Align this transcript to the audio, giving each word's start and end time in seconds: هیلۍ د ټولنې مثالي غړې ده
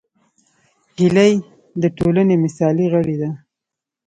هیلۍ 0.97 1.33
د 1.81 1.83
ټولنې 1.97 2.35
مثالي 2.43 2.85
غړې 2.93 3.15
ده 3.21 3.31